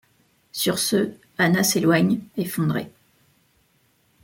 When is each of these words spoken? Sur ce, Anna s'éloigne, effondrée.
Sur 0.51 0.79
ce, 0.79 1.11
Anna 1.37 1.63
s'éloigne, 1.63 2.21
effondrée. 2.35 2.89